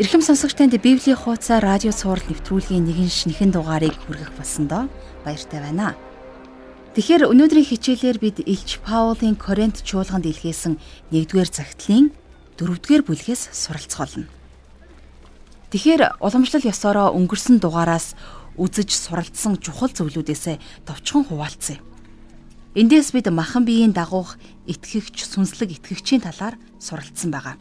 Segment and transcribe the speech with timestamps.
[0.00, 4.88] Ирхэм сонсогч танд Библийн хуудасаар радио цаураар нэвтрүүлгийн нэгэн шинэхэн дугаарыг хүргэх болсондоо
[5.28, 5.92] баяртай байна.
[6.96, 10.80] Тэгэхээр өнөөдрийн хичээлээр бид Илч Паулийн Коринт чуулганд илгээсэн
[11.12, 12.16] 1-р загтлын
[12.56, 14.24] 4-р бүлгээс суралцгаална.
[15.68, 18.16] Тэгэхээр уламжлал ёсороо өнгөрсөн дугаараас
[18.56, 21.76] үзэж суралцсан чухал зөвлүүдээсээ товчхон хуваалцъя.
[22.72, 27.60] Эндээс бид махан биеийн дагуух итгэгч сүнслэг итгэгчийн талаар суралцсан байгаа.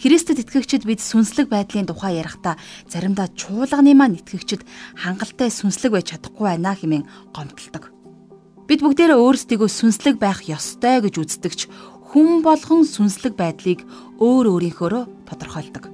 [0.00, 2.56] Христэд итгэгчид бид сүнслэг байдлын тухай ярихдаа
[2.88, 4.64] заримдаа чуулганы маань итгэгчид
[4.96, 7.04] хангалттай сүнслэг байж чадахгүй байна хэмээн
[7.36, 7.92] гомдолдог.
[8.64, 11.60] Бид бүгдээрээ өөрсдийгөө сүнслэг байх ёстой гэж үздэгч
[12.16, 13.84] хүн болгон сүнслэг байдлыг
[14.16, 15.92] өөр өөрийнхөөрөө тодорхойлдог.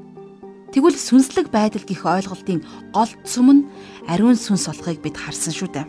[0.71, 2.63] Тэгвэл сүнслэг байдал гэх ойлголтын
[2.95, 3.67] гол цөм нь
[4.07, 5.87] ариун сүнс болохыг бид харсан шүү дээ.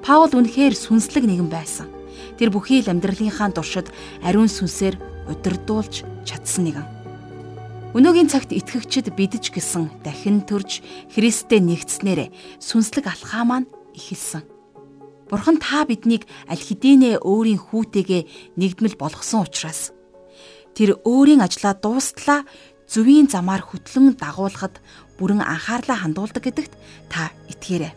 [0.00, 1.92] Паул үнэхээр сүнслэг нэгэн байсан.
[2.40, 3.92] Тэр бүхий л амьдралынхаа туршид
[4.24, 4.96] ариун сүнсээр
[5.28, 6.95] удирдуулж чадсан нэгэн.
[7.96, 10.84] Өнөөгийн цагт итгэгчид бидж гисэн дахин төрж
[11.16, 12.28] Христтэй нэгдснээр
[12.60, 14.44] сүнслэг алхаа маань эхэлсэн.
[15.32, 19.96] Бурхан та биднийг аль хэдийнэ өөрийн хүүтэйгээ нэгдмэл болгосон учраас
[20.76, 22.44] тэр өөрийн ажлаа дуустлаа
[22.84, 24.76] зөвийн замаар хөтлөн дагуулхад
[25.16, 26.76] бүрэн анхаарлаа хандуулдаг гэдэгт
[27.08, 27.96] та итгээрэй.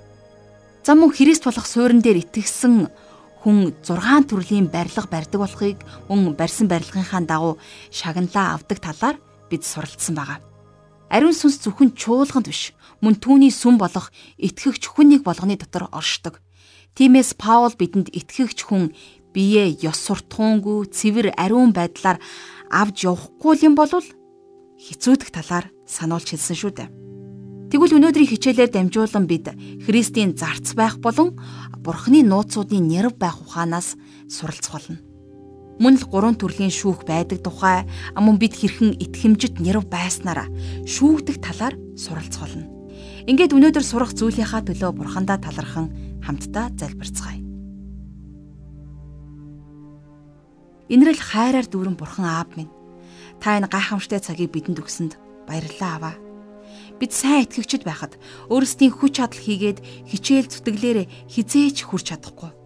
[0.87, 2.87] Зам мөн Христ болох суурин дээр итгэсэн
[3.43, 7.59] хүн 6 төрлийн барилга барьдаг болохыг мөн барьсан барилгынхаа дагуу
[7.91, 9.19] шагналаа авдаг талаар
[9.49, 10.39] бид суралцсан байгаа.
[11.09, 16.37] Ариун сүнс зөвхөн чуулганд биш, мөн түүний сүм болох итгэгч хүн нэг болгоны дотор оршдог.
[16.93, 18.93] Тиймээс Паул бидэнд итгэгч хүн
[19.33, 22.21] бие ёс суртахуунгүй цэвэр ариун байдлаар
[22.69, 26.89] авж явахгүй юм бол хэцүүдэх талаар сануулж хэлсэн шүү дээ.
[27.73, 29.49] Тэгвэл өнөөдрийн хичээлээр дамжуулан бид
[29.85, 31.37] Христийн зарц байх болон
[31.81, 33.93] Бурхны нууцуудын нэрв байх ухаанаас
[34.25, 35.08] суралцах болно
[35.79, 40.51] мөн л гурван төрлийн шүүх байдаг тухай мөн бид хэрхэн итгэмжит нэрв байснараа
[40.83, 42.67] шүүгдэх талаар суралцгаална.
[43.31, 45.87] Ингээд өнөөдөр сурах зүйлийнхаа төлөө бурхандаа талархан
[46.19, 47.39] хамтдаа залбирцгаая.
[50.91, 52.73] Инрэл хайраар дүүрэн бурхан аав минь
[53.39, 55.15] та энэ гайхамшигт цагийг бидэнд өгсөнд
[55.47, 56.15] баярлалаа аваа.
[56.99, 58.19] Бид сайн итгэгчд байхад
[58.51, 59.79] өөрсдийн хүч чадал хийгээд
[60.11, 62.58] хичээл зүтгэлээр хизээч хүрч чадахгүй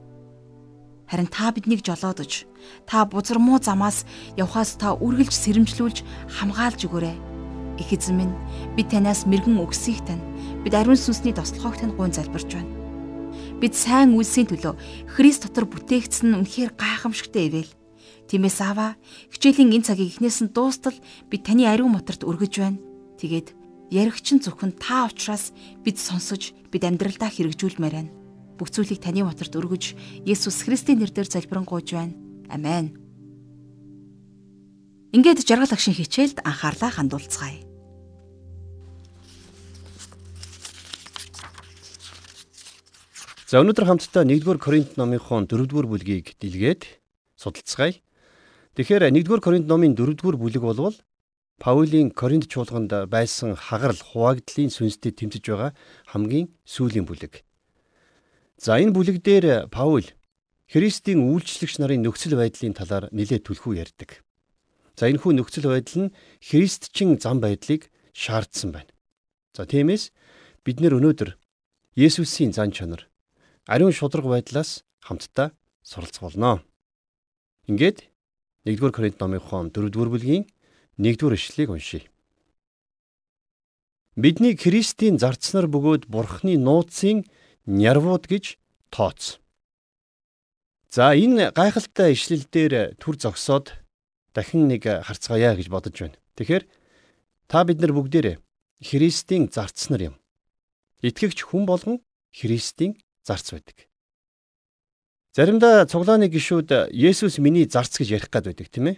[1.07, 2.47] Харин та биднийг жолоодож
[2.87, 4.05] та бузар муу замаас
[4.37, 5.97] явхаас та үргэлж сэрэмжлүүлж
[6.39, 7.17] хамгаалж өгөөрэй.
[7.79, 8.35] Их эзэн минь
[8.77, 10.23] бид танаас мэрэгэн өгсөйг тань.
[10.63, 12.71] Бид ариун сүнсний тослохоог тань гуйн залбирч байна.
[13.59, 14.73] Бид сайн үйлсийн төлөө
[15.17, 17.71] Христ дотор бүтээгдсэн үнэхээр гайхамшигтай ивэл.
[18.31, 18.95] Тиймээс аваа
[19.35, 20.95] хичээлийн энэ цагийг эхнээс нь дуустал
[21.27, 22.79] бид таны ариун моторт өргөж байна.
[23.19, 23.51] Тэгээд
[23.91, 25.51] яригч нь зөвхөн та учраас
[25.83, 28.22] бид сонсож бид амьдралдаа хэрэгжүүлмээр байна
[28.57, 32.15] бүх зүйлийг таны моторт өргөж Есүс Христийн нэрээр залбирanгуйж байна.
[32.49, 32.97] Амен.
[35.13, 37.61] Ингээд жаргал агшин хичээлд анхаарлаа хандуулцгаая.
[43.53, 46.97] За өнөөдөр хамтдаа 1-р Коринт номынхон 4-р бүлгийг дэлгээд
[47.37, 48.01] судалцгаая.
[48.73, 50.97] Тэгэхээр 1-р Коринт номын 4-р бүлэг болвол
[51.61, 55.71] Паулийн Коринт чуулганд байсан хагарал хуваагдлын сүнстэй тэмцэж байгаа
[56.09, 57.45] хамгийн сүүлийн бүлэг.
[58.57, 60.05] За энэ бүлэг дээр Паул
[60.69, 64.25] Христийн үйлчлэгч нарын нөхцөл байдлын талаар нэлээд түлхүү ярьдаг.
[64.97, 68.89] За энэ хүү нөхцөл байдал нь христчин зам байдлыг шаардсан байна.
[69.53, 70.13] За тиймээс
[70.65, 71.37] бид нэр өнөөдөр
[71.93, 73.05] Есүсийн зан чанар
[73.69, 76.63] ариун шудраг байдлаас хамтдаа суралцах болно.
[77.69, 78.09] Ингээд
[78.65, 80.49] 1-р Коринт номынхон 4-р бүлгийн
[80.97, 82.09] 1-р эшлэлийг уншийе.
[84.15, 87.25] Бидний Христийн зарцнаар бөгөөд Бурхны нууцын
[87.65, 88.57] нярвууд гэж
[88.91, 89.39] тооц.
[90.93, 93.73] За энэ гайхалтай ишлэл дээр төр зогсоод
[94.33, 96.17] дахин нэг харцгаая гэж бодож байна.
[96.37, 96.63] Тэгэхээр
[97.47, 98.37] та бид нар бүгдээрээ
[98.83, 100.15] Христийн зарц нар юм.
[101.01, 103.87] Итгэгч хүн болгон Христийн зарц байдаг.
[105.33, 108.97] Заримдаа цуглааны гişүүд Есүс миний зарц гэж ярих гад байдаг тийм ээ.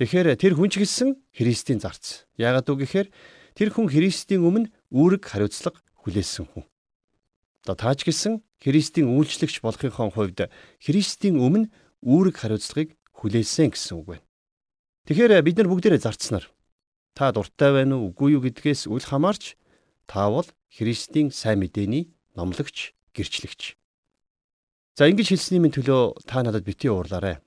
[0.00, 2.26] Тэгэхээр тэр хүн ч гэсэн Христийн зарц.
[2.34, 3.08] Яагаад үг гэхээр
[3.54, 6.69] тэр хүн Христийн өмнө үүрэг хариуцлага хүлээсэн хүн.
[7.70, 10.50] Одоо тааж гисэн Христийн үйлчлэгч болохынхон хувьд
[10.82, 11.70] Христийн өмнө
[12.02, 14.26] үүрэг хариуцлагыг хүлээсэн гэсэн үг байна.
[15.06, 16.50] Тэгэхээр бид нар бүгдээрээ зарцсанаар
[17.14, 19.54] та дуртай байна уу үгүй юу гэдгээс үл хамаарч
[20.10, 23.78] та бол Христийн сайн мэдээний номлогч, гэрчлэгч.
[24.98, 27.38] За ингэж хэлсний минь төлөө та надад бити уурлаарай.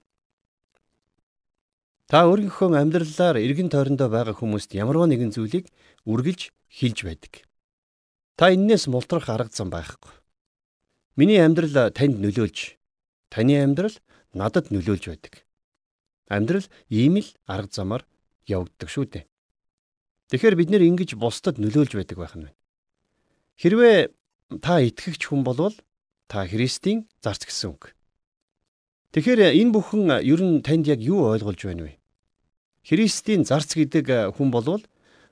[2.07, 5.67] Та өөрийнхөө амьдралаар эргэн тойрондоо байгаа хүмүүст ямарваа нэгэн зүйлийг
[6.07, 7.43] үргэлж хилж байдаг.
[8.35, 10.09] Та эннээс мултрах арга зам байхгүй.
[11.15, 12.81] Миний амьдрал танд нөлөөлж,
[13.29, 13.93] таны амьдрал
[14.33, 15.45] надад нөлөөлж байдаг.
[16.25, 18.03] Амьдрал ийм л арга замаар
[18.49, 19.25] явагддаг шүү дээ.
[20.33, 22.57] Тэгэхээр бид нэр ингэж бусдад нөлөөлж байдаг байх нь байна.
[23.61, 24.09] Хэрвээ
[24.65, 25.77] та итгэгч хүн болвол
[26.25, 27.93] та Христийн зарц гэсэн үг.
[29.13, 32.01] Тэгэхээр энэ бүхэн ер нь танд яг юу ойлгуулж байна вэ?
[32.81, 34.81] Христийн зарц гэдэг хүн болвол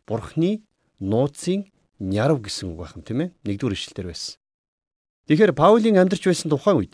[0.06, 0.62] Бурхны
[1.02, 1.66] нууцын
[2.02, 3.30] нярав гэсэн үг байна тийм ээ.
[3.46, 4.42] Нэгдүгээр ишлэлээр байсан.
[5.30, 6.94] Тэгэхээр Паулийн амьдарч байсан тухайн үед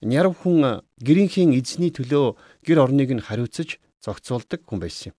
[0.00, 5.16] нярав хүн гэрийнхээ эзний төлөө гэр орныг нь хариуцаж зохицуулдаг хүн байсан юм.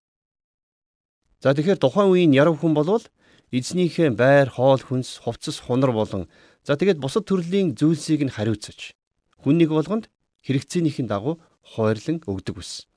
[1.37, 3.05] За тэгэхээр тухайн үеийн нярав хүн болвол
[3.53, 6.25] эзнийхээ байр, хоол, хүнс, хувцас, хунар болон
[6.65, 8.97] за тэгээд бусад төрлийн зүйлсийг нь хариуцаж
[9.37, 10.09] хүн нэг болгонд
[10.43, 12.89] хэрэгцээнийхэн дагуу хойрлон өгдөг ус.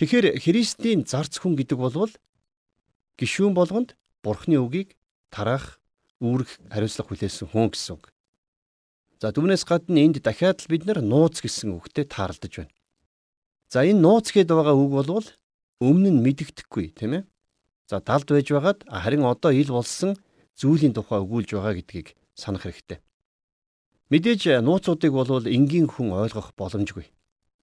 [0.00, 2.12] Тэгэхээр Христийн зарц хүн гэдэг болвол
[3.20, 3.94] гişүүн болгонд
[4.24, 4.96] Бурхны үгийг
[5.32, 5.80] тараах,
[6.20, 8.12] үүрэх, хариуцлага хүлээсэн хүн гэсэн үг.
[9.18, 12.74] За түүнээс гадна энд дахиад л бид нар нууц гэсэн үгтэй таарлаж байна.
[13.72, 15.26] За энэ нууц гээд байгаа үг болвол
[15.80, 17.22] өмнө нь мэдэгдэхгүй тийм ээ.
[17.88, 20.20] За талд байж байгаад харин одоо ил болсон
[20.60, 23.00] зүйлийн тухай өгүүлж байгаа гэдгийг санах хэрэгтэй.
[24.12, 27.08] Мэдээж нууцуудыг болвол энгийн хүн ойлгох боломжгүй.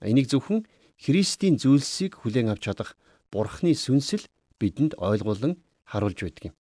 [0.01, 0.65] Энийг зөвхөн
[0.97, 2.97] Христийн зүйлсийг хүлээн авч чадах
[3.31, 4.25] Бурхны сүнсэл
[4.57, 6.55] бидэнд ойлгуулан харуулж байдаг юм.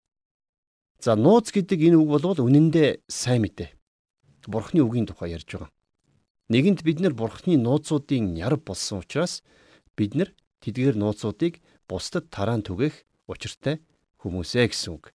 [1.00, 3.70] За нууц гэдэг энэ үг болвол үнэндээ сайн мэдээ.
[4.48, 5.70] Бурхны үгийн тухай ярьж байгаа.
[6.48, 9.42] Нэгэнт бид нар Бурхны нууцуудын ярав болсон учраас
[9.98, 10.30] бид нар
[10.62, 11.60] тэдгээр нууцуудыг
[11.90, 13.82] бусдад тараан түгэх учиртай
[14.22, 15.12] хүмүүсээ гэсэн үг.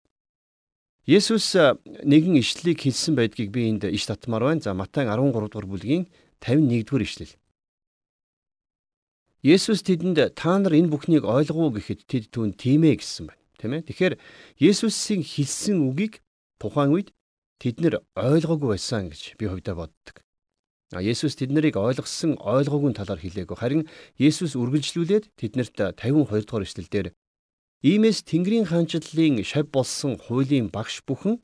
[1.07, 1.57] Есүс
[2.05, 4.61] нэгэн ишлэлийг хэлсэн байдгийг би энд иш татмаар байна.
[4.61, 6.05] За Матай 13 дугаар бүлгийн
[6.43, 7.33] 51 дугаар ишлэл.
[9.41, 13.40] Есүс тэдэнд та нар энэ бүхнийг ойлгов гэхэд тэд түүн тийм ээ гэсэн байна.
[13.61, 13.85] Тэ мэ?
[13.85, 14.17] Тэгэхээр
[14.57, 16.25] Есүсийн хэлсэн үгийг
[16.57, 17.13] тухайн үед
[17.61, 20.25] тэд нэр ойлгоогүй байсан гэж би хувьдаа боддог.
[20.91, 23.57] А Есүс тэднийг ойлгосон ойлгоогүй талаар хэлээгөө.
[23.61, 23.85] Харин
[24.17, 27.07] Есүс үргэлжлүүлээд тэднэрт 52 дугаар эшлэлдэр
[27.81, 31.41] Иймээс Тэнгэрийн хаанчлалын шав болсон хуулийн багш бүхэн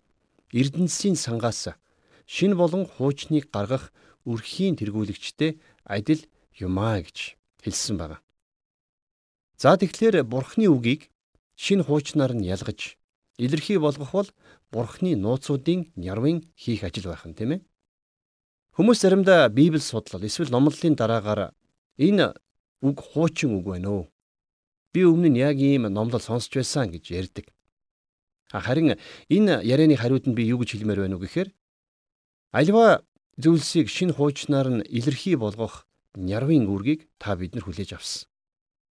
[0.53, 1.73] Эрдэнэсийн сангаас
[2.27, 3.89] шин болон хуучныг гаргах
[4.27, 6.21] өрхийн тэргүүлэгчтэй адил
[6.59, 8.21] юмаа гэж хэлсэн байна.
[9.57, 11.09] За тэгэхээр Бурхны үгийг
[11.63, 12.95] шин хуучнаар нь ялгаж
[13.41, 14.29] илэрхий болгох бол
[14.71, 17.61] Бурхны нууцуудын нярвын хийх ажил байх нь тийм ээ.
[18.75, 21.41] Хүмүүс заримдаа Библи судлал эсвэл номлолын дараагаар
[21.97, 22.37] энэ
[22.87, 24.05] үг хуучин үг байна уу?
[24.97, 27.45] би өмнө нь яг ийм номлол сонсч байсан гэж ярьдаг.
[28.49, 28.97] Харин
[29.29, 31.53] энэ ярианы хариуд нь би юу гэж хэлмээр байна уу гэхээр
[32.59, 33.05] альва
[33.37, 35.85] зүйлсийг шин хуучнаар нь илэрхий болгох
[36.17, 38.25] нярвын үүргийг та биднэр хүлээж авсан.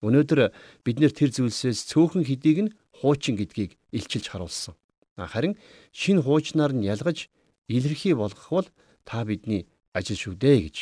[0.02, 0.54] Өнөөдөр
[0.86, 4.74] бид нэр тэр зүйлсээс цөөхөн хэдийг нь хуучин гэдгийг илчилж харуулсан.
[5.18, 5.58] Харин
[5.90, 7.26] шин хуучнаар нь ялгаж
[7.66, 8.68] илэрхий болгох бол
[9.02, 10.76] та бидний ажил шүү дээ гэж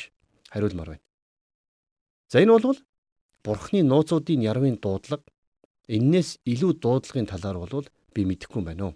[0.52, 1.04] хариулмаар байна.
[2.28, 2.78] За энэ бол
[3.40, 5.24] Бурхны нууцуудын ярмын дуудлага
[5.88, 8.94] эннээс илүү дуудлагын талаар бол би мэдэхгүй байна уу.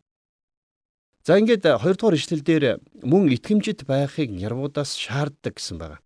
[1.22, 2.65] За ингээд 2 дугаар ишлэл дээр
[3.06, 6.03] мөн итгэмжид байхыг нярвуудаас шаарддаг гэсэн байна.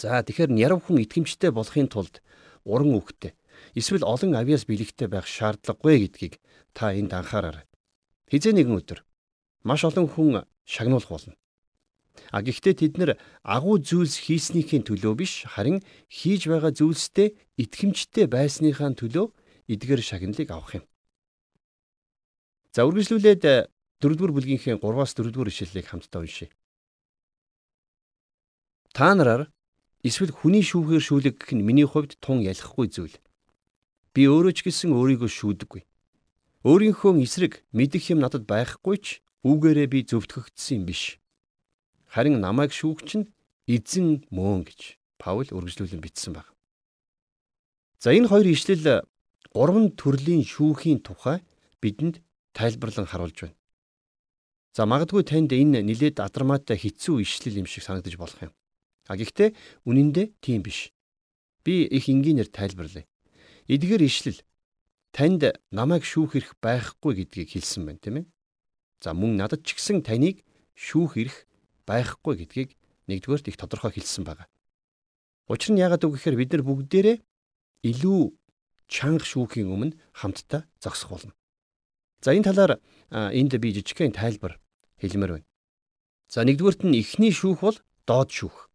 [0.00, 2.24] За тэгэхээр нярв хүн итгэмжтэй болохын тулд
[2.64, 3.32] уран үхтэй
[3.78, 6.34] эсвэл олон авиас бэлэгтэй байх шаардлагагүй гэдгийг
[6.76, 7.66] та энд анхаараарай.
[8.30, 9.00] Хизээ нэгэн өдөр
[9.62, 11.34] маш олон хүн шагнуулах болно.
[12.30, 13.10] А гэхдээ тэд нэр
[13.42, 19.26] агуу зүйлс хийснийхээ төлөө биш харин хийж байгаа зүйлстэй итгэмжтэй байсныхаа төлөө
[19.66, 20.84] эдгээр шагналыг авах юм.
[22.74, 23.42] За үргэлжлүүлээд
[24.02, 26.50] 4-р бүлгийнхээ 3-аас 4-р ишлэлийг хамтдаа уншъя.
[28.94, 29.50] Та нараар
[30.06, 33.16] эсвэл хүний шүүхээр шүүлэг гэх нь миний хувьд тун ялахгүй зүйл.
[34.14, 35.82] Би өөрөө ч гэсэн өөрийгөө шүүдэггүй.
[36.68, 39.06] Өөрийнхөө эсрэг мэдэх юм надад байхгүй ч
[39.42, 41.18] үүгээрээ би зөвтгөгдсөн юм биш
[42.14, 43.26] харин намайг шүүгч нь
[43.66, 46.46] эзэн мөн гэж Паул үргэлжлүүлэн бичсэн баг.
[47.98, 49.02] За энэ хоёр ишлэл
[49.50, 51.42] гурван төрлийн шүүхийн тухай
[51.82, 52.22] бидэнд
[52.54, 53.58] тайлбарлан харуулж байна.
[54.76, 58.54] За магадгүй танд энэ нилээд адармаатай хэцүү ишлэл юм шиг санагдаж болох юм.
[59.08, 59.52] А гэхдээ
[59.84, 60.92] үнэн дээр тийм биш.
[61.64, 63.04] Би их энгийнээр тайлбарлая.
[63.68, 64.40] Эдгээр ишлэл
[65.12, 68.26] танд намайг шүүх эрх байхгүй гэдгийг хэлсэн байна, тийм ээ.
[69.04, 70.40] За мөн надад ч гэсэн таныг
[70.72, 71.36] шүүх эрх
[71.84, 72.76] байхгүй гэдгийг
[73.08, 74.48] нэгдүгээрт их тодорхой хэлсэн байна.
[75.48, 77.16] Учир нь яагаад үг гэхээр бид нар бүгдээрээ
[77.84, 78.20] илүү
[78.88, 81.32] чанга шүүхийн өмнө хамтдаа зогсох болно.
[82.24, 82.80] За энэ талаар
[83.12, 84.56] энд би жижигхэн тайлбар
[84.96, 85.48] хэлмээр байна.
[86.32, 88.72] За нэгдүгээрт нь эхний шүүх бол доод шүүх.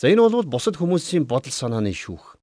[0.00, 2.40] За энэ бол бусад хүмүүсийн бодол санааны шүүх.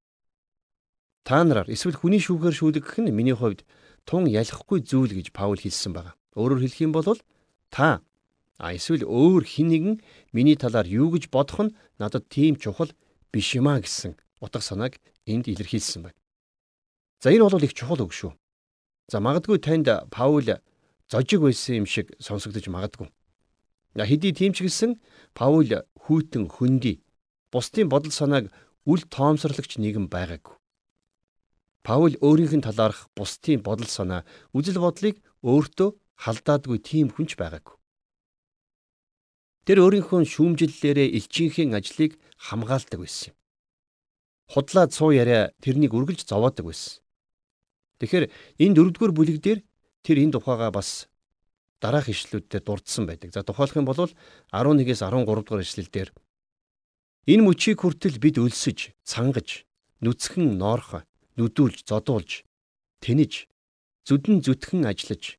[1.26, 3.66] Та нараар эсвэл хүний шүүхээр шүүлгэх нь миний хувьд
[4.06, 6.14] тун ялахгүй зүйл гэж Паул хэлсэн байна.
[6.38, 7.18] Өөрөөр хэлэх юм бол
[7.74, 8.06] та
[8.58, 9.96] А эсвэл өөр хин нэгэн
[10.34, 12.90] миний талаар юу гэж бодох нь надад тийм чухал
[13.30, 14.98] биш юмаа гэсэн утга санааг
[15.30, 16.18] энд илэрхийлсэн байна.
[17.22, 18.34] За энэ бол их чухал үг шүү.
[19.10, 20.46] За магадгүй танд Паул
[21.10, 23.10] зожиг байсан юм шиг сонсогдож магадгүй.
[23.94, 24.98] Хэдий тийм ч гэсэн
[25.38, 25.70] Паул
[26.02, 27.02] хүйтэн хөндөй
[27.52, 28.52] бусдын бодол санааг
[28.88, 30.56] үл тоомсорлагч нэгэн байгаагүй.
[31.84, 35.90] Паул өөрийнх нь талаарх бусдын бодол санаа, үзэл бодлыг өөртөө
[36.24, 37.76] халдаадгүй тийм хүнч байгаагүй.
[39.68, 43.38] Тэр өөрийнхөө шүүмжиллээрээ элчийнхээ ажлыг хамгаалдаг байсан юм.
[44.48, 47.04] Худлаад суу яриа тэрнийг үргэлж зовоодаг байсан.
[48.00, 48.32] Тэгэхээр
[48.64, 49.60] энэ дөрөвдүгээр бүлэг дээр
[50.08, 51.12] тэр энэ тухайга бас
[51.84, 53.36] дараах ишлүүдээр дурдсан байдаг.
[53.36, 56.10] За тухайлх юм бол 11-ээс 13 дугаар ишлэлдэр
[57.28, 59.68] энэ мөчийг хүртэл бид өлсөж, цангаж,
[60.00, 61.04] нүцгэн ноорхо,
[61.36, 62.48] нүдүүлж, зодуулж,
[63.04, 63.52] тэнэж,
[64.08, 65.36] зүдэн зүтхэн ажиллаж,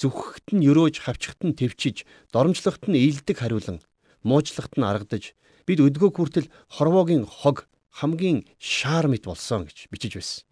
[0.00, 3.84] зүхэгт нь өрөөж хавчхт нь төвчиж доромжлогт нь ийдэг хариулан
[4.22, 5.34] муужлагт нь аргадаж
[5.66, 7.68] бид өдгөө хүртэл хорвоогийн хог
[7.98, 10.46] хамгийн шаар мэт болсон гэж бичиж байсан.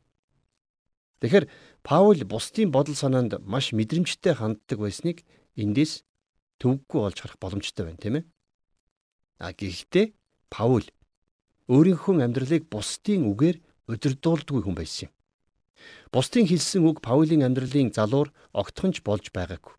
[1.23, 1.47] Тэгэхээр
[1.87, 5.23] Паул бусдын бодол санаанд маш мэдрэмжтэй ханддаг байсныг
[5.54, 6.02] эндээс
[6.61, 8.25] төвөггүй олж харах боломжтой байна, тийм ээ.
[9.38, 10.12] А гэхдээ
[10.50, 10.87] Паул
[11.69, 13.57] өөрийнхөө амьдралыг бусдын үгээр
[13.91, 15.12] удирдуулдаггүй хүн байсан юм.
[16.15, 19.75] Бусдын хэлсэн үг Паулийн амьдралын залуур огтхонч болж байгаагүй.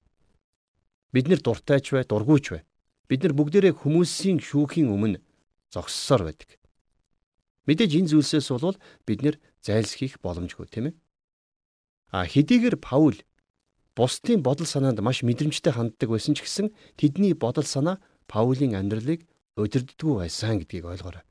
[1.14, 2.62] Бид нэр дуртайч бай, дургуйч бай.
[3.08, 5.24] Бид нар бүгдээрээ хүмүүсийн шүүхийн өмнө
[5.72, 6.60] зогссоор байдаг.
[7.68, 10.96] Мэдээж энэ зүйлсээс бол бид нэр зайлсхийх боломжгүй тийм ээ.
[12.12, 13.20] А хэдийгээр Паул
[13.96, 20.16] бусдын бодол санаанд маш мэдрэмжтэй ханддаг байсан ч гэсэн тэдний бодол санаа Паулийн амьдралыг удирддаггүй
[20.22, 21.26] байсан гэдгийг ойлгоорой.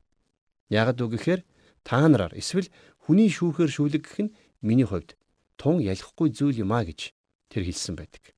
[0.69, 1.41] Ягд үг гэхээр
[1.87, 2.67] та нараар эсвэл
[3.07, 5.15] хүний шүүхээр шүүлэгэх нь миний хувьд
[5.55, 7.15] тун ялахгүй зүйл юм а гэж
[7.47, 8.35] тэр хэлсэн байдаг.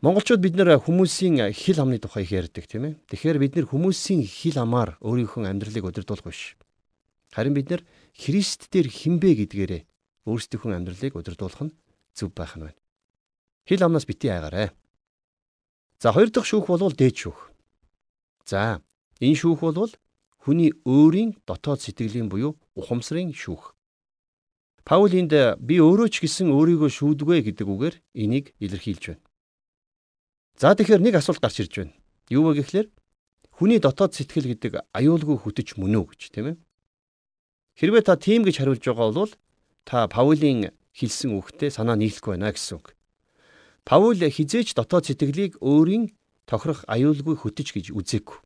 [0.00, 2.94] Монголчууд бид нэр хүмүүсийн хил амны тухай их ярьдаг тийм ээ.
[3.12, 6.56] Тэгэхээр бид нэр хүмүүсийн хил амаар өөрийнхөө амьдралыг удирдуулах биш.
[7.36, 7.84] Харин бид нэр
[8.16, 9.82] Христ дээр хинбэ гэдгээрээ
[10.24, 11.76] өөрсдийнхөө амьдралыг удирдуулах нь
[12.16, 12.80] зөв байх нь байна.
[13.68, 14.72] Хил амнаас бити айгаарай.
[16.00, 17.49] За хоёр дахь шүүх бол дээд шүүх.
[18.50, 18.82] За
[19.22, 19.94] энэ шүүх бол
[20.42, 23.78] хүний өөрийн дотоод сэтгэлийн буюу ухамсарын шүүх.
[24.82, 25.30] Паул энд
[25.62, 29.22] би өөрөө ч гэсэн өөрийгөө шүүдгвэ гэдэг үгээр энийг илэрхийлж байна.
[30.58, 31.94] За тэгэхээр нэг асуулт гарч ирж байна.
[32.26, 32.88] Юу вэ гэхлээр
[33.54, 36.56] хүний дотоод сэтгэл гэдэг аюулгүй хөтөч мөн үү гэж тийм ээ.
[37.78, 39.32] Хэрвээ та тийм гэж хариулж байгаа бол
[39.86, 42.96] та Паулийн хэлсэн үгтэй санаа нийлэхгүй байна гэсэн үг.
[43.86, 46.10] Паул хизээч дотоод сэтгэлийг өөрийн
[46.50, 48.38] тохирох аюулгүй хөтөч гэж үзээгүй.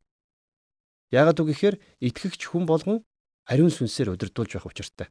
[1.17, 3.01] Яагаад үг гэхээр итгэгч хүн болгон
[3.49, 5.09] ариун сүнсээр удирдуулж байх учиртай.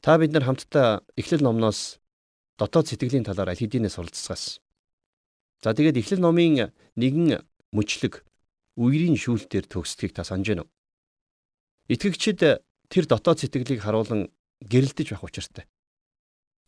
[0.00, 2.00] Та бид нар хамтдаа Эхлэл номноос
[2.56, 4.64] дотоод сэтгэлийн талаар аль хэдийнэ суралцсагаас.
[5.60, 7.44] За тэгээд Эхлэл номын нэгэн
[7.76, 8.24] мөчлөг
[8.80, 10.72] үерийн шүүлтээр төгсдгийг та санаж байна уу?
[11.92, 12.40] Итгэгчид
[12.88, 14.32] тэр дотоод сэтгэлийг харуулan
[14.64, 15.68] гэрэлтэж байх учиртай.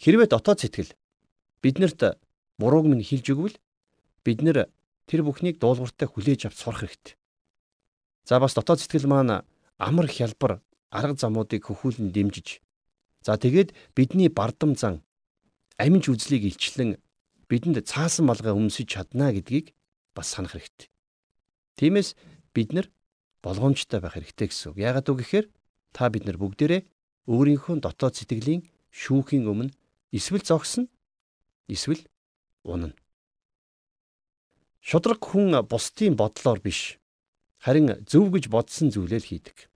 [0.03, 0.93] Хэрвээ дотоод сэтгэл
[1.65, 2.21] биднэрт
[2.61, 3.57] бурууг минь хилж өгвөл
[4.25, 4.69] бид нэр
[5.07, 7.15] тэр бүхнийг дуулууртай хүлээж авч сурах хэрэгтэй.
[8.25, 9.43] За бас дотоод сэтгэл маань
[9.79, 12.63] амар хялбар арга замуудыг хөхүүлэн дэмжиж
[13.23, 15.03] За тэгээд бидний бардам зан
[15.79, 16.99] аминч үзлийг илчлэн
[17.47, 19.71] бидэнд цаасан малгай өмсөж чадна гэдгийг
[20.15, 20.91] бас санах хэрэгтэй.
[21.79, 22.19] Тиймээс
[22.51, 22.91] бид нар
[23.47, 24.83] болгоомжтой байх хэрэгтэй гэсэн үг.
[24.83, 25.47] Яагаад үг гэхээр
[25.95, 26.83] та бид нар бүгдээрээ
[27.31, 29.71] өөрийнхөө дотоод сэтгэлийн шүүхийн өмнө
[30.11, 30.91] эсвэл зогсно
[31.71, 32.03] эсвэл
[32.67, 32.99] унана.
[34.83, 36.99] Шудраг хүн бусдын бодлоор биш
[37.63, 39.71] харин зөв гэж бодсон зүйлээ л хийдэг.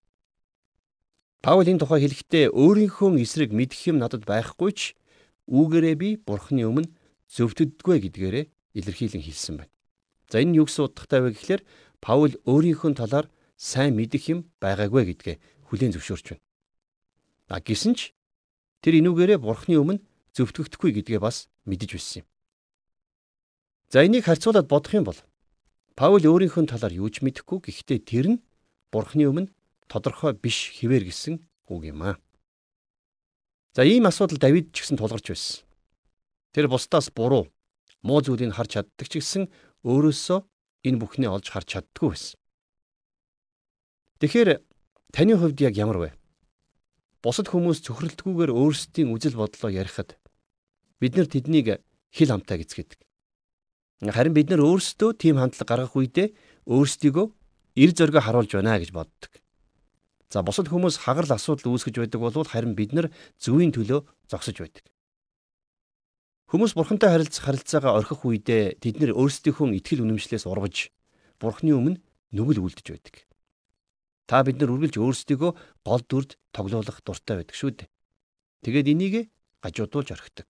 [1.39, 4.81] Паул энэ тухай хэлэхдээ өөрийнхөө эсрэг мэдэх юм надад байхгүй ч
[5.47, 6.91] үүгээрээ би бурхны өмнө
[7.31, 8.45] зөвтөддгөө гэдгээрээ
[8.75, 9.73] илэрхийлэн хэлсэн байна.
[10.27, 11.61] За энэ юу гэсэн утгатай вэ гэхээр
[12.03, 15.35] Паул өөрийнхөө талаар сайн мэдэх юм байгаагүй гэдгээ
[15.71, 16.43] хүлээн зөвшөөрч байна.
[17.47, 18.11] А гисэн ч
[18.83, 20.03] тэр энүүгээрээ бурхны өмнө
[20.35, 22.27] зөвтгөгдөхгүй гэдгээ бас мэдэж байсан юм.
[23.89, 25.19] За энийг харьцуулаад бодох юм бол
[25.95, 28.43] Паул өөрийнхөө талаар юу ч мэдэхгүй гэхдээ тэр нь
[28.91, 29.49] бурхны өмнө
[29.87, 31.39] тодорхой биш хിവэр гэсэн
[31.71, 32.19] үг юм аа.
[33.73, 35.63] За ийм асуудал Давид ч гэсэн тулгарч байсан.
[36.51, 37.47] Тэр бусдаас буруу
[38.03, 39.47] муу зүйлийг харж чаддаг ч гэсэн
[39.87, 40.39] өөрөөсөө
[40.83, 42.35] энэ бүхнээ олж харж чаддгүй байсан.
[44.19, 44.49] Тэгэхээр
[45.15, 46.09] таны хувьд яг ямар вэ?
[47.23, 50.19] Бусад хүмүүс цөхрөлтгүйгээр өөрсдийн үзэл бодлоо ярихад
[50.99, 51.79] бид нар тэднийг
[52.11, 53.06] хил хамтаа гэцгээдэг.
[53.97, 56.27] Харин бид нар өөрсдөө тийм хандлага гаргах үедээ
[56.69, 57.25] өөрсдийгөө
[57.81, 59.31] эр зөргө харуулж байна гэж боддог.
[60.29, 63.09] За бусад хүмүүс хагарл асуудал үүсгэж байдаг бол харин бид нар
[63.41, 64.85] зөвийн төлөө зогсож байдаг.
[66.53, 70.93] Хүмүүс бурхантай харилцах харилцаагаа орхих үедээ тэд нэр өөрсдийнхөө итгэл үнэмшлээс ургаж
[71.41, 71.97] бурхны өмнө
[72.37, 73.15] нүгэл үлдэж байдаг.
[74.29, 75.51] Та бид нар үргэлж өөрсдийгөө
[75.87, 77.89] гол дүрд тоглоулах дуртай байдаг шүү дээ.
[78.63, 79.15] Тэгээд энийг
[79.63, 80.47] гажуудуулж орхидог.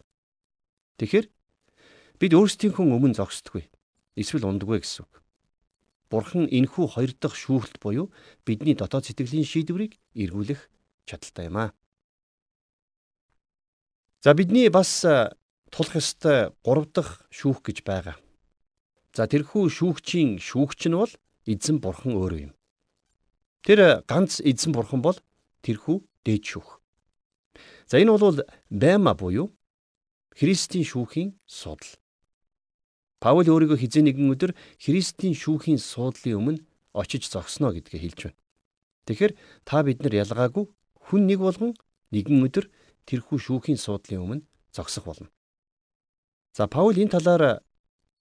[0.98, 1.26] Тэгэхээр
[2.20, 3.70] бид өөрсдийнхөө өмнө зогсдгүй.
[4.18, 5.14] Эсвэл ундаггүй гэсэн үг.
[6.10, 8.10] Бурхан энхүү хоёр дахь шүүхэлт буюу
[8.48, 10.66] бидний дотоод сэтгэлийн шийдвэрийг эргүүлэх
[11.06, 11.70] чадaltaй юм аа.
[14.24, 15.04] За бидний бас
[15.70, 18.18] тулах ёстой гурав дахь шүүх гэж байгаа.
[19.14, 21.12] За тэрхүү шүүгчийн шүүгч нь бол
[21.46, 22.54] эзэн бурхан өөрөө юм.
[23.68, 25.20] Тэр ганц эзэн бурхан бол
[25.62, 26.80] тэрхүү дээд шүүх.
[27.86, 29.52] За энэ бол байма буюу
[30.38, 31.98] Христийн шүүхийн судал.
[33.18, 36.62] Паул өөрийгөө хизээ нэгэн өдөр Христийн шүүхийн суудлын өмнө
[36.94, 38.40] очиж зогсноо гэдгээ хэлж байна.
[39.10, 39.34] Тэгэхээр
[39.66, 40.66] та бид нар ялгаагүй
[41.10, 41.74] хүн нэг болгон
[42.14, 42.66] нэгэн өдөр
[43.10, 45.34] тэрхүү шүүхийн суудлын өмнө зогсох болно.
[46.54, 47.66] За Паул энэ талаар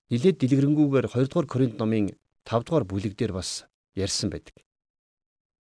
[0.09, 2.17] нилээд дэлгэрэнгүйгээр 2 дугаар Коринт номын
[2.49, 4.57] 5 дугаар бүлэг дээр бас ярьсан байдаг.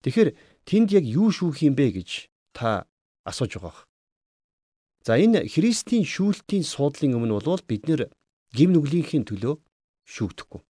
[0.01, 0.29] Тэгэхээр
[0.65, 2.87] тэнд яг юу шүүх юм бэ гэж та
[3.27, 3.85] асууж байгаа.
[5.03, 8.07] За энэ Христийн шүүлтийн суудлын өмнө бол бид нэр
[8.55, 9.55] гим нүглийнхээ төлөө
[10.09, 10.61] шүүгдэхгүй.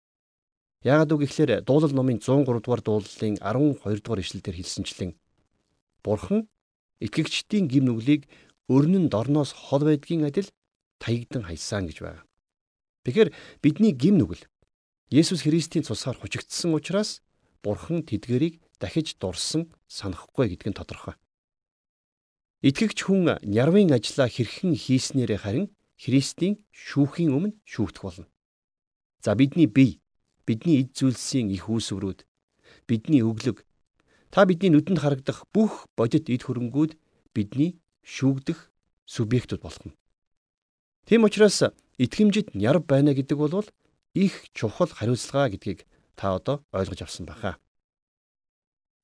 [0.87, 5.13] Яагаад үг гэхээр дуулал номын 103 дугаар дуулалын 12 дугаар ишлэлээр хэлсэнчлэн
[6.03, 6.47] Бурхан
[7.03, 8.31] итгэгчдийн гим нүглийг
[8.71, 10.47] өрнөн дорноос хол байдгийн адил
[11.03, 12.23] таягдан хайсан гэж байна.
[13.03, 14.47] Тэгэхээр бидний гим нүгэл
[15.11, 17.23] Есүс Христийн цусаар хучигдсан учраас
[17.63, 21.15] Бурхан тэдгэрийг дахиж дурсан санахгүй гэдг нь тодорхой.
[22.63, 25.67] Итгэгч хүн нярвын ажлаа хэрхэн хийснээрээ харин
[25.99, 28.27] Христийн шүүхийн өмнө шүүгдэх болно.
[29.19, 29.99] За бидний бие,
[30.47, 32.23] бидний эд зүйлсийн их үүсвэрүүд,
[32.87, 33.67] бидний өглөг,
[34.31, 36.95] та бидний нүдэнд харагдах бүх бодит эд хөрөнгүүд
[37.35, 38.71] бидний шүүгдэх
[39.11, 39.99] субъектууд болох нь.
[41.09, 41.67] Тийм учраас
[41.99, 43.67] итгэмжид нярв байна гэдэг бол
[44.15, 45.83] их чухал хариуцлага гэдгийг
[46.15, 47.59] та одоо ойлгож авсан баха.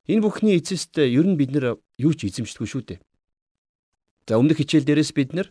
[0.07, 3.01] Энэ бүхний эцэст ер нь бид нэр юу ч эзэмшдэггүй шүү дээ.
[4.29, 5.49] За өмнөх хичээл дээрээс бид нар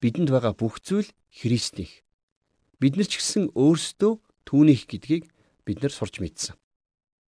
[0.00, 2.04] бидэнд байгаа бүх зүйл Христийнх.
[2.80, 4.12] Бид нар ч гэсэн өөрсдөө
[4.44, 5.32] түүнийх гэдгийг
[5.64, 6.54] бид нар сурч мэдсэн.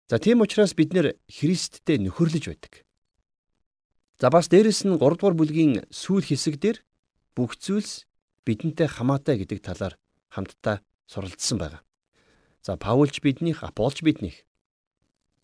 [0.09, 2.85] За тийм учраас бид нар Христтэй нөхөрлөж байдаг.
[4.21, 6.79] За бас дээрэс нь 3 дугаар бүлгийн сүүл хэсэг дээр
[7.35, 8.07] бүх зүйлс
[8.47, 9.95] бидэнтэй хамаатай гэдэг талаар
[10.31, 11.83] хамтдаа суралцсан байгаа.
[12.63, 14.47] За Паулч биднийх, Аполч биднийх.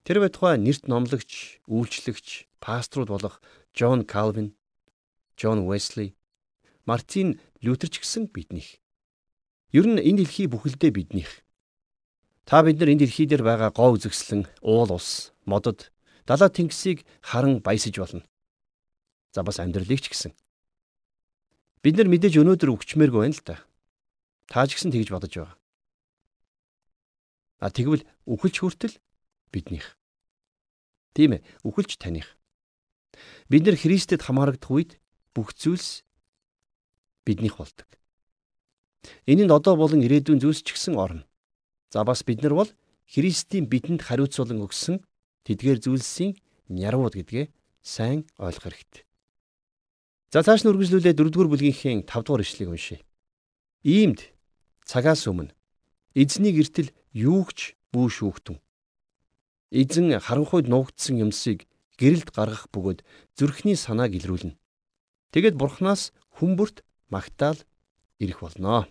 [0.06, 3.42] Тэр байтугай нэрт номлогч, үйлчлэгч, пасторууд болох
[3.74, 4.54] Джон Калвин,
[5.34, 6.14] Джон Уэсли,
[6.88, 8.80] Мартин Лютер ч гэсэн биднийх.
[9.76, 11.44] Ер нь энэ дэлхий бүхэлдээ биднийх.
[12.48, 15.92] Та бид нар энэ дэлхий дээр байгаа гоо үзэгслэн уул ус, модод,
[16.24, 18.24] далаа тэнгисийг харан баясаж болно.
[19.36, 20.32] За бас амьдралыг ч гэсэн.
[21.84, 23.60] Бид нар мэдээж өнөөдөр өвчмээргүй байна л да.
[24.48, 25.60] Та ч гэсэн тэгж бодож байгаа.
[27.60, 28.96] А тэгвэл үхэлж хүртэл
[29.52, 30.00] биднийх.
[31.12, 32.32] Тийм ээ, үхэлж таних.
[33.52, 34.90] Бид нар Христэд хамаарагдах үед
[35.36, 36.07] бүх зүйлс
[37.28, 37.88] биднийх болдог.
[39.28, 41.28] Энэнд одоо болон ирээдүйн зүйлс ч гэсэн орно.
[41.92, 42.70] За бас бид нар бол
[43.04, 45.04] Христийн бидэнд хариуцуулан өгсөн
[45.44, 46.36] тэдгээр зүйлсийн
[46.72, 47.52] нярвууд гэдгээ
[47.84, 49.04] сайн ойлгох хэрэгтэй.
[50.32, 53.00] За цааш нь үргэлжлүүлээ 4-р бүлгийнхээ 5-р ишлэгийг уншийе.
[53.80, 54.28] Иймд
[54.84, 55.56] цагаас өмнө
[56.12, 58.60] эзний гертэл юугч бүү шүүхтэн.
[59.72, 61.64] Эзэн харанхуйд нуугдсан юмсыг
[61.96, 63.00] гэрэлд гаргах бөгөөд
[63.36, 64.56] зүрхний санааг илрүүлнэ.
[65.32, 67.58] Тэгэд бурхнаас хүмүүрт магтаал
[68.18, 68.86] ирэх болноо.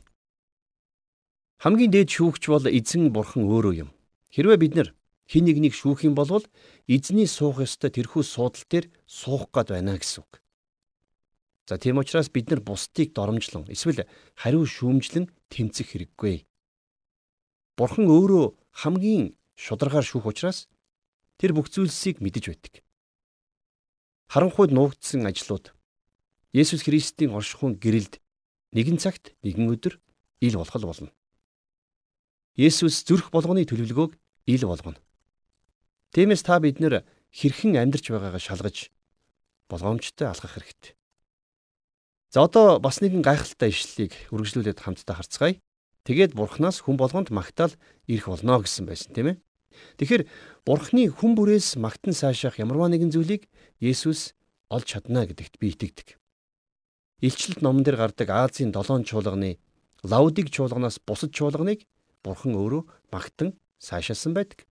[1.58, 3.90] Хамгийн дээд шүүгч бол эзэн бурхан өөрөө юм.
[4.30, 4.90] Хэрвээ бид нар
[5.26, 6.30] хин нэгнийг шүүх юм бол
[6.88, 10.32] эзний суух ёстой тэрхүү суудал дээр суух гээд байна гэсэн үг.
[11.68, 14.08] За тийм учраас бид нар бусдыг доромжлон эсвэл
[14.40, 16.48] хариу шүүмжлэн тэмцэх хэрэггүй.
[17.76, 20.72] Бурхан өөрөө хамгийн шударгаар шүүх учраас
[21.36, 22.74] тэр бүх зүйлсийг мэдэж байдаг.
[24.32, 25.76] Харанхуйд нуугдсан ажлууд
[26.58, 28.18] Есүс Христийн оршихуун гэрэлд
[28.74, 30.02] нэгэн цагт нэгэн өдөр
[30.42, 31.14] ил болох болно.
[32.58, 34.18] Есүс зүрх болгоны төлөвлөгөөг
[34.50, 34.98] ил болгоно.
[36.18, 38.90] Тиймээс та бид нэр хэрхэн амьдарч байгаагаа шалгаж
[39.70, 40.98] болгоомжтой алхах хэрэгтэй.
[42.34, 45.62] За одоо бас нэгэн гайхалтай ишлэлийг үргэлжлүүлээд хамтдаа харцгаая.
[46.10, 47.78] Тэгээд бурхнаас хүн болгонд магтаал
[48.10, 49.38] ирэх болно гэсэн байсан тийм ээ.
[50.02, 50.24] Тэгэхээр
[50.66, 53.46] бурхны хүн бүрээс магтан сайшаах ямарваа нэгэн зүйлийг
[53.78, 54.34] Есүс
[54.74, 56.18] олж чадна гэдэгт би итгэдэг.
[57.20, 59.58] Илчлэлт номон дээр гардаг Азийн долоон чуулганы
[60.04, 61.90] Лаудиг чуулганаас бусад чуулганыг
[62.22, 64.70] Бурхан өөрөө магтан сайшаасан байдаг.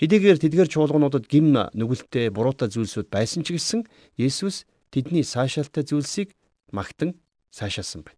[0.00, 3.84] Хэдийгээр тэдгээр чуулгануудад гим нүгэлтэй буруутай зүйлсүүд байсан ч гэсэн
[4.16, 6.32] Есүс тэдний сайшаалтай зүйлсийг
[6.72, 7.20] магтан
[7.52, 8.16] сайшаасан байна.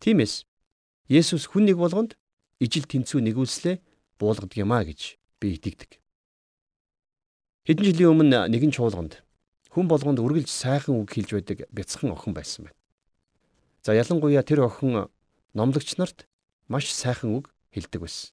[0.00, 0.48] Тиймээс
[1.12, 2.16] Есүс хүн нэг болгонд
[2.56, 3.76] ижил тэнцүү нэгүүлслээ
[4.16, 6.00] буулгадаг юмаа гэж би итгэдэг.
[7.68, 9.23] Хэдэн жилийн өмнө нэгэн чуулганд
[9.74, 12.78] хүн болгонд үргэлж сайхан үг хэлж байдаг бяцхан охин байсан байна.
[13.82, 15.10] За ялангуяа тэр охин
[15.50, 16.30] номлогч нарт
[16.70, 18.30] маш сайхан үг хэлдэг байсан.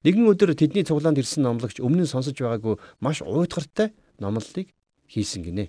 [0.00, 4.72] Нэгэн өдөр тэдний цуглаанд ирсэн номлогч өмнө нь сонсож байгаагүй маш уйтгартай номлолыг
[5.12, 5.68] хийсэн гинэ.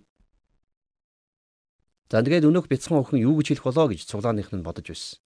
[2.07, 5.19] За тэгээд өнөөх бяцхан охин юу гэж хэлэх болоо гэж цуглааных нь бодож байсан.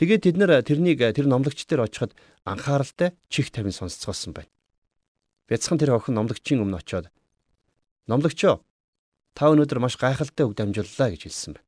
[0.00, 2.16] Тэгээд тэд нар тэрнийг тэр номлогч дээр очиход
[2.48, 4.48] анхааралтай чих тавин сонсцгоосон байна.
[5.52, 7.12] Бяцхан тэр охин номлогчийн өмнө очиод
[8.08, 8.62] "Номлогчоо,
[9.34, 11.66] та өнөөдөр маш гайхалтай үг дамжууллаа" гэж хэлсэн байна.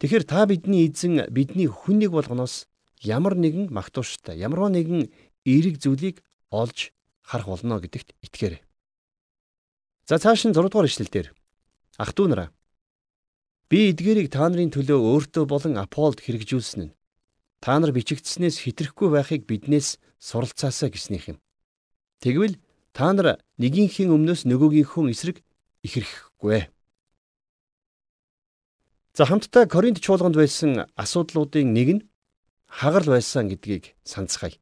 [0.00, 2.68] Тэгэхээр та бидний эзэн бидний хүнийг болгоноос
[3.00, 5.08] ямар нэгэн магтууштай, ямарваа нэгэн
[5.48, 6.20] эерэг зүйлийг
[6.52, 6.92] олж
[7.24, 8.62] харах болно гэдэгт итгээрэй.
[10.06, 11.28] За цааш нь 6 дугаар ишлэл дээр
[11.98, 12.48] ах トゥ нараа
[13.66, 16.94] би эдгээрийг та нарын төлөө өөртөө болон Аполд хэрэгжүүлсэн нь
[17.58, 21.38] та нар бичигдснээс хитрхгүй байхыг биднээс суралцаасаа гэснийх юм.
[22.22, 22.60] Тэгвэл
[22.96, 25.44] та нар нэгийнхээ өмнөөс нөгөөгийнхөө эсрэг
[25.84, 26.72] ихэрхэхгүй.
[29.12, 32.02] За хамтдаа Коринт чуулганд байсан асуудлуудын нэг нь
[32.64, 34.56] хагарл байсан гэдгийг санацгаая.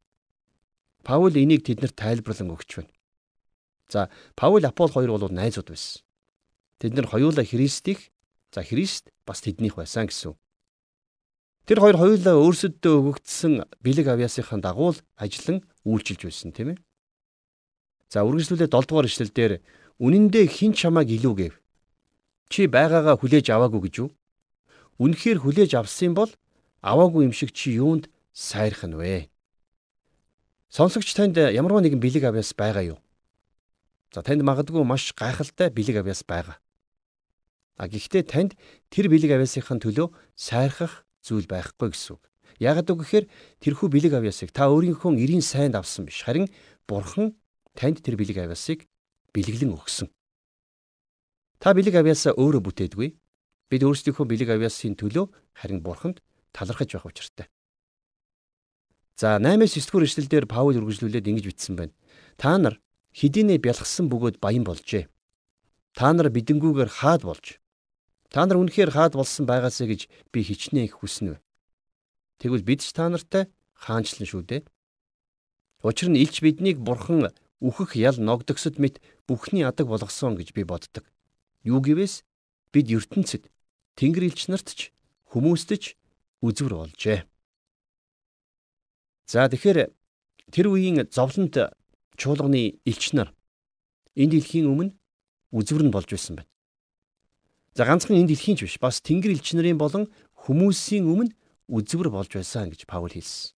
[1.06, 2.90] Паул энийг тэднэрт тайлбарлан өгч байна.
[3.86, 6.02] За Паул Апол хоёр бол найзууд байсан.
[6.82, 8.10] Тэд нар хоёулаа Христийг
[8.50, 10.34] за Христ бас тэднийх байсан гэсэн.
[11.70, 16.83] Тэр хоёр хоёулаа өөрсөддөө өгөгдсөн бэлэг авьяасынхаа дагуу ажиллан үйлчилж байсан тийм ээ.
[18.14, 19.52] За үргэлжлүүлээ 7 дугаар ишлэл дээр
[19.98, 21.54] үнэн дээр хин чамааг илүү гэв.
[22.46, 24.10] Чи байгаагаа хүлээж аваагүй гэж юу?
[25.02, 26.30] Үнэхээр хүлээж авсан бол
[26.78, 29.26] аваагүй юм шиг чи юунд сайрах нь вэ?
[30.70, 32.98] Сонсогч танд ямарваа нэгэн бэлэг авьяас байгаа юу?
[34.14, 36.62] За танд магадгүй маш гайхалтай бэлэг авьяас байгаа.
[37.82, 38.54] А гэхдээ танд
[38.94, 42.22] тэр бэлэг авьяасынхаа төлөө сайрхах зүйл байхгүй гэсэн үг.
[42.62, 43.26] Яагаад гэвэл
[43.58, 46.22] тэрхүү бэлэг авьяасыг та өөрийнхөө эрийн сайнд авсан биш.
[46.22, 46.46] Харин
[46.86, 47.34] Бурхан
[47.74, 48.86] танд тэр бэлэг авьяасыг
[49.34, 50.08] бэлэглэн өгсөн.
[51.58, 53.08] Та бэлэг авьяасаа өөрөө бүтээдгүй.
[53.70, 55.26] Бид өөрсдийнхөө бэлэг авьяасын төлөө
[55.58, 56.22] харин бурханд
[56.54, 57.46] талархаж байх учиртай.
[59.18, 61.94] За 8-9 дугаар эшлэлдэр Паул үргэлжлүүлээд ингэж бичсэн байна.
[62.38, 62.78] Та нар
[63.14, 65.06] хэдийнэ бялхсан бөгөөд баян болжээ.
[65.94, 67.62] Та нар бидэнгүүгээр хаад болж
[68.34, 71.38] та нар үнэхээр хаад болсон байгаасаа гэж би хичнээн их хүснэ.
[72.42, 73.46] Тэгвэл бид ч та нартай
[73.78, 74.66] хаанчлан шүү дээ.
[75.86, 77.30] Учир нь илч биднийг бурхан
[77.64, 81.08] үхэх ял ногдогсод мэт бүхний адаг болгосон гэж би боддог.
[81.64, 82.20] Юу гэвээс
[82.76, 83.48] бид ертөнцид
[83.96, 84.92] Тэнгэр элч нарт ч
[85.32, 85.96] хүмүүст ч
[86.44, 87.24] үзвэр болжээ.
[89.24, 89.88] За тэгэхээр
[90.52, 91.56] тэр үеийн зовлонт
[92.20, 93.32] чуулганы элч нар
[94.12, 94.92] энэ дэлхийн өмнө
[95.56, 96.50] үзвэр нь болж байсан байна.
[97.72, 100.12] За ганцхан энэ дэлхийн ч биш бас Тэнгэр элч нарын болон
[100.44, 101.32] хүмүүсийн өмнө
[101.72, 103.56] үзвэр болж байсан гэж Паул хэлсэн.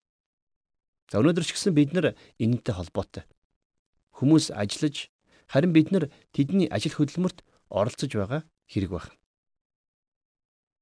[1.10, 3.26] За өнөөдөр ч гэсэн бид нар энэтэй холбоотой.
[4.16, 5.12] Хүмүүс ажиллаж
[5.52, 9.12] харин бид нар тэдний ажил хөдөлмөрт оролцож байгаа хэрэг байна.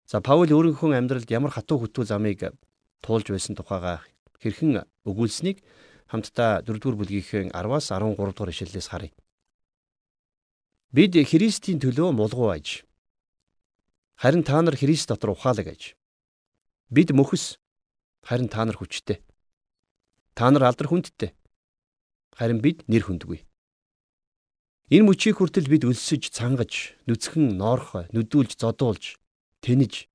[0.07, 2.55] За Паул өөрийнхөө амьдралд ямар хатуу хөтүү замыг
[3.03, 4.05] туулж байсан тухайга
[4.39, 5.65] хэрхэн өгүүлсэнийг
[6.07, 9.13] хамтдаа 4-р бүлгийнхээ 10-аас 13 дугаар ишлэлээс харъя.
[10.95, 12.85] Бид Христийн төлөө мулгуу аж.
[14.15, 15.97] Харин та нар Христ дотор ухаалаг аж.
[16.87, 17.59] Бид мөхс
[18.23, 19.19] харин та нар хүчтэй.
[20.39, 21.35] Та нар алдар хүндтэй.
[22.35, 23.47] Харин бид нэр хүндгүй.
[24.91, 29.17] Энэ мөчийг хүртэл бид өлсөж, цангаж, нүцгэн, ноорхо, нүдүүлж, зодуулж
[29.65, 30.11] тэнэж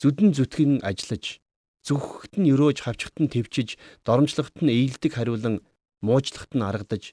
[0.00, 1.42] зүдэн зүтгэн ажиллаж
[1.84, 5.60] зүгхт нь өрөөж хавчхт нь твчиж доромжлогт нь ээлдэг хариулан
[6.00, 7.12] муужлахт нь аргадаж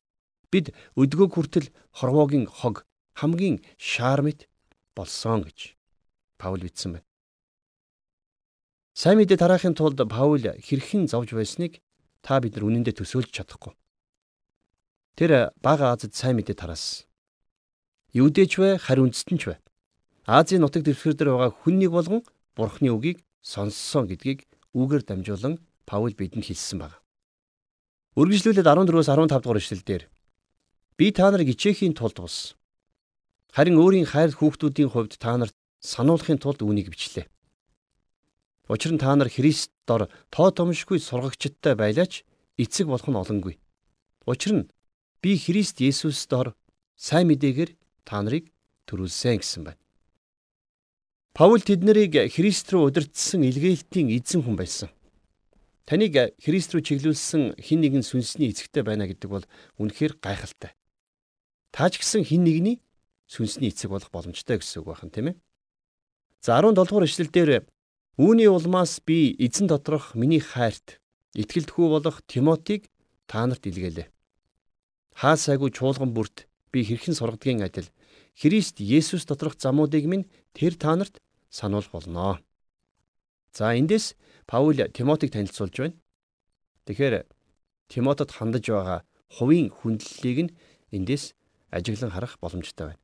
[0.53, 2.85] бид өдгөө хүртэл хорвоогийн хог
[3.19, 4.47] хамгийн шаармит
[4.95, 5.75] болсон гэж
[6.39, 7.07] Паул бичсэн байна.
[8.93, 11.81] Сайн мэдээ тараахын тулд Паул хэрхэн зовж байсныг
[12.21, 13.73] та бид нар үнэндээ төсөөлж чадахгүй.
[15.15, 17.07] Тэр бага Азад сайн мэдээ тараасан.
[18.11, 19.55] Юудэч вэ, харь үндэстэн ч вэ?
[20.27, 24.43] Азийн нутаг дэвсгэр дээр байгаа хүннийг болгон Бурхны үгийг сонссон гэдгийг
[24.75, 26.99] үгээр дамжуулан Паул бидэнд хэлсэн байна.
[28.19, 30.03] Үргэлжлүүлээд 14-өөс 15 дугаар эшлэлдэр
[30.99, 32.59] би та нарыг ичээхийн тулд бус.
[33.55, 37.27] Харин өөрийн хайр хүүхдүүдийн хувьд та нарт сануулахын тулд үүнийг бичлээ.
[38.67, 42.27] Учир нь та нар Христ дор тоо томшгүй сургагчдтай байлаач
[42.59, 43.55] эцэг болох нь олонгүй.
[44.27, 44.67] Учир нь
[45.25, 46.53] би Христ Есүс дор
[46.93, 47.73] сайн мэдээгээр
[48.05, 48.53] та нарыг
[48.85, 49.81] төрүүлсэн гэсэн байна.
[51.33, 54.93] Паул тэднийг Христ рүү удирдсан илгээлтийн эзэн хүн байсан.
[55.89, 59.45] Таныг Христ рүү чиглүүлсэн хин нэгэн сүнсний эцэгтэй байна гэдэг бол
[59.81, 60.77] үнэхээр гайхалтай.
[61.73, 62.77] Тааж гисэн хин нэгний
[63.25, 65.35] сүнсний эцэг болох боломжтой гэсэн үг байна, тийм ээ.
[66.45, 67.65] За 17 дугаар эшлэлдэр
[68.21, 71.01] үүний улмаас би эзэн доторх миний хайрт
[71.33, 72.93] итгэлтгүү болох Тимотиг
[73.25, 74.13] та нарт илгээлээ.
[75.15, 76.43] Хаа сайгүй чуулган бүрт
[76.75, 77.87] би хэрхэн сургадгийн адил
[78.35, 82.43] Христ Есүс доторх замуудыг минь тэр та нарт сануул болно.
[83.55, 85.95] За эндээс Паул Тимотиг танилцуулж байна.
[86.83, 87.23] Тэгэхээр
[87.87, 88.99] Тимотод хандаж байгаа
[89.31, 90.55] хувийн хүндлэлийг нь
[90.91, 91.31] эндээс
[91.71, 93.01] ажиглан харах боломжтой байна.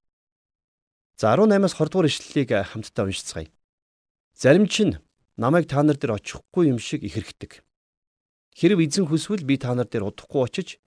[1.16, 3.48] За 18-аас 20 дугаар ишлэлийг хамтдаа уншицгаая.
[4.36, 5.00] Зарим чинь
[5.40, 7.64] намайг та нар дээр очихгүй юм шиг ихэрхдэг.
[8.52, 10.82] Хэрв эзэн хүсвэл би та нар дээр удахгүй очиж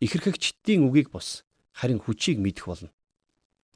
[0.00, 2.90] ихэрхэгчдийн үгийг бос харин хүчийг мэдэх болно.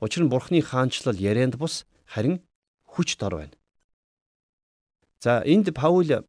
[0.00, 2.40] Учир нь Бурхны хаанчлал ярианд бус харин
[2.84, 3.56] хүч дор байна.
[5.20, 6.24] За энд Паул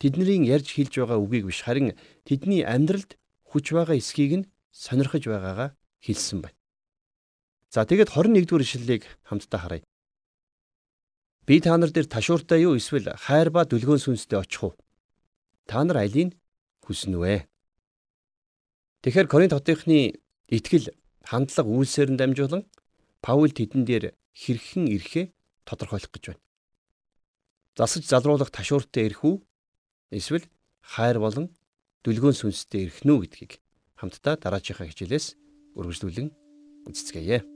[0.00, 3.16] тэдний ярьж хэлж байгаа үгийг биш харин тэдний амьдралд
[3.48, 6.58] хүч байгаа эсхийг нь сонирхож байгаагаа хэлсэн байна.
[7.70, 9.84] За тэгээд 21 дугаар ишлэлийг хамтдаа харъя.
[11.46, 14.72] Би та нар дээр ташууртай юу эсвэл хайр ба дүлгөөн сүнстэй очих уу?
[15.68, 16.36] Та нар алийг
[16.84, 17.36] хүснэ вэ?
[19.04, 20.16] Тэгэхээр Коринт хотынхны
[20.48, 20.88] итгэл
[21.28, 22.64] хандлага үйлсээр нь дамжуулан
[23.20, 25.28] Паул тэдэн дээр хэрхэн ирэхээ
[25.68, 26.42] тодорхойлох гэж байна.
[27.76, 29.44] Засаж залруулах ташууртай ирэх үү?
[30.08, 30.48] Эсвэл
[30.80, 31.52] хайр болон
[32.00, 33.60] дүлгөөн сүнстэй ирэх нү гэдгийг
[34.00, 35.36] хамтдаа дараачихаа хичээлээс
[35.76, 36.28] үргэлжлүүлэн
[36.88, 37.53] үздэцгээе.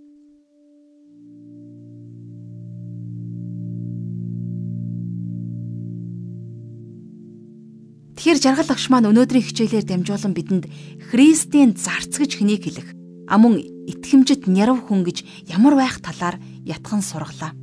[8.19, 10.67] Тэгэхээр жаргал агш маань өнөөдрийн хичээлээр дамжуулан бидэнд
[11.15, 12.91] Христийн зарц гэж хэнийг хэлэх,
[13.31, 17.55] амун итгэмжит нярав хүн гэж ямар байх талаар ятхан сургалаа.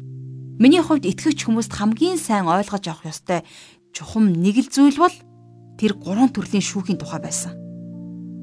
[0.55, 3.43] Миний хувьд итгэгч хүмүүст хамгийн сайн ойлгож авах ёстой
[3.91, 5.15] чухам нэг л зүйл бол
[5.75, 7.51] тэр гурван төрлийн шүүхийн тухай байсан.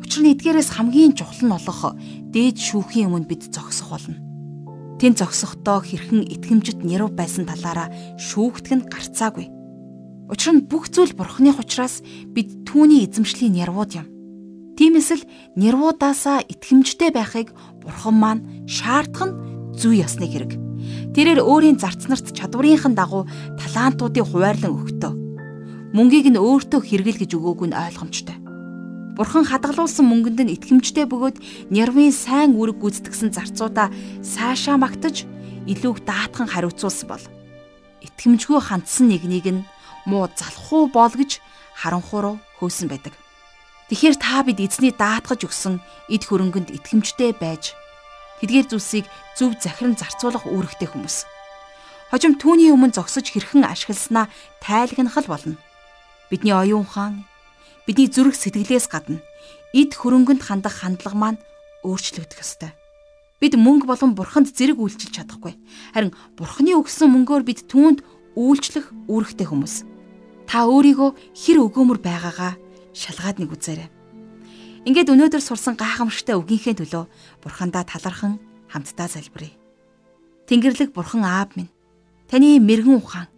[0.05, 1.97] Учир нь эдгээрээс хамгийн чухал нь олох
[2.29, 4.21] дээд шүүхийн өмнө бид зогсох болно.
[5.01, 7.89] Тэн зогсохдоо хэрхэн итгэмжит нярав байсан талаараа
[8.21, 9.62] шүүхтг нь гарцаагүй
[10.33, 12.01] Учир нь бүх зүйл бурхны учраас
[12.33, 14.09] бид түүний эзэмшлийн нэрвууд юм.
[14.81, 15.29] Тиймээс л
[15.61, 17.53] нэрвуудаасаа итгэмжтэй байхыг
[17.85, 19.37] бурхан маань шаардах нь
[19.77, 20.57] зүй ёсны хэрэг.
[21.13, 23.29] Тэрээр өөрийн зарц нарт чадварынхан дагуу
[23.61, 25.13] талантуудыг хуваарлан өгтөө.
[25.93, 28.41] Мөнгийг нь өөртөө хэрэгэл гэж өгөөг нь ойлгомжтой.
[29.13, 33.93] Бурхан хадгалуулсан мөнгөнд нь итгэмжтэй бөгөөд нервын сайн үүрэг гүйцэтгсэн зарцуудаа
[34.25, 35.29] сайшаа магтаж
[35.69, 37.25] илүүг даатхан хариуцуулсан бол
[38.01, 39.61] итгэмжгүй хандсан нэгнийг нь
[40.07, 41.41] муу залхуу бол гэж
[41.77, 43.15] харанхуу руу хөөсөн байдаг.
[43.93, 47.77] Тэгэхээр та бид эзний даатгаж өгсөн эд хөрөнгөнд итгэмжтэй байж
[48.41, 51.29] тэдгээр зүйлсийг зөв захиран зарцуулах үүрэгтэй хүмүүс.
[52.09, 54.33] Хожим түүний өмнө зогсож хэрхэн ашигласнаа
[54.65, 55.57] тайлгнах л болно.
[56.33, 57.25] Бидний оюун ухаан,
[57.85, 59.21] бидний зүрх сэтгэлээс гадна
[59.77, 61.41] эд хөрөнгөнд хандах хандлага маань
[61.85, 62.73] өөрчлөгдөх ёстой.
[63.41, 65.57] Бид мөнгө болон бурханд зэрэг үйлчилж чадахгүй.
[65.93, 68.05] Харин бурханы өгсөн мөнгөөр бид түүнд
[68.39, 69.92] үйлчлэх үүрэгтэй хүмүүс.
[70.53, 72.61] Та өөрийгөө хэр өгөөмөр байгаагаа
[72.93, 73.89] шалгаад нэг үзээрэй.
[74.85, 77.09] Ингээд өнөөдөр сурсан гайхамшигтай үгийнхээ төлөө
[77.41, 78.37] бурхандаа талархан
[78.69, 79.57] хамтдаа залбирая.
[80.53, 81.73] Тэнгэрлэг бурхан аав минь
[82.29, 83.33] таны мэрэгэн ухаан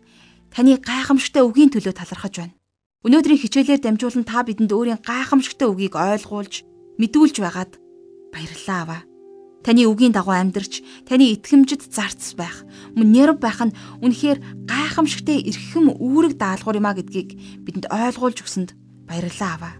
[0.50, 2.59] таны гайхамшигтай үгийн төлөө талархаж байна.
[3.07, 6.66] Өнөөдрийн хичээлээр дамжуулан та бидэнд өөрийн гайхамшигтай үгийг ойлгуулж
[6.98, 7.79] мэдүүлж байгаад
[8.35, 9.00] баярлалаа аваа.
[9.64, 13.72] Таны үгийн дагуу амьдрч, таны итгэмжид зарц байх, нэрв байх нь
[14.05, 18.77] үнэхээр гайхамшигтай эрхэм үүрэг даалгавар юм а гэдгийг бидэнд ойлгуулж өгсөнд
[19.09, 19.74] баярлалаа аваа.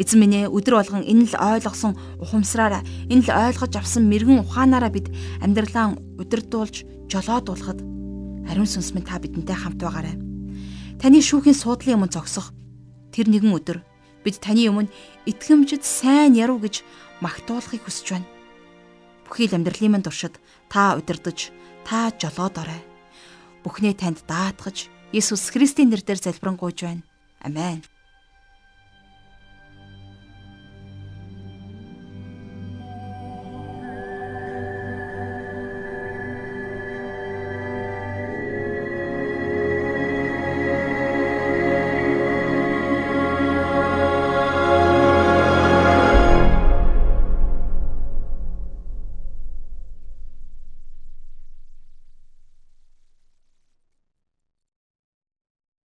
[0.00, 2.80] Эзэн минь ээ өдөр болгон энэ л ойлгосон ухамсараараа
[3.12, 5.12] энэ л ойлгож авсан мэрэгэн ухаанаараа бид
[5.44, 7.84] амьдралаа удирдуулж жолоодуулахад
[8.48, 10.16] ариун сүнс минь та бидэнтэй хамт байгаарай.
[10.96, 12.56] Таны шүүхийн суудлын өмнө зогсох
[13.12, 13.84] тэр нэгэн өдөр
[14.24, 14.88] бид таны өмнө
[15.28, 16.80] итгэмжид сайн яруу гэж
[17.20, 18.39] магтуулахыг хүсэж байна
[19.30, 21.54] бүхий л амьдралын минь туршид та удирдах,
[21.86, 22.82] та жолоод орой.
[23.62, 27.06] Бүхнээ танд даатгаж Есүс Христийн нэрээр залбирanгуйж байна.
[27.38, 27.86] Амен.